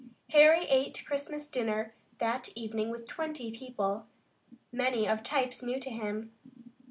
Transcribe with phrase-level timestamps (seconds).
[0.31, 4.07] Harry ate Christmas dinner that evening with twenty people,
[4.71, 6.33] many of types new to him.